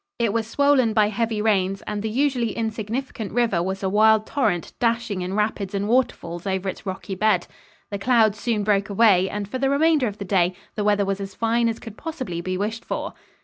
It 0.17 0.33
was 0.33 0.47
swollen 0.47 0.93
by 0.93 1.09
heavy 1.09 1.43
rains 1.43 1.83
and 1.85 2.01
the 2.01 2.09
usually 2.09 2.53
insignificant 2.57 3.33
river 3.33 3.61
was 3.61 3.83
a 3.83 3.87
wild 3.87 4.25
torrent, 4.25 4.73
dashing 4.79 5.21
in 5.21 5.35
rapids 5.35 5.75
and 5.75 5.87
waterfalls 5.87 6.47
over 6.47 6.67
its 6.67 6.87
rocky 6.87 7.13
bed. 7.13 7.45
The 7.91 7.99
clouds 7.99 8.39
soon 8.39 8.63
broke 8.63 8.89
away 8.89 9.29
and 9.29 9.47
for 9.47 9.59
the 9.59 9.69
remainder 9.69 10.07
of 10.07 10.17
the 10.17 10.25
day 10.25 10.55
the 10.73 10.83
weather 10.83 11.05
was 11.05 11.21
as 11.21 11.35
fine 11.35 11.69
as 11.69 11.77
could 11.77 11.97
possibly 11.97 12.41
be 12.41 12.57
wished 12.57 12.83
for. 12.83 13.13